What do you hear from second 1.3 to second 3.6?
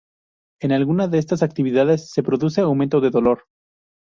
actividades se produce aumento del dolor.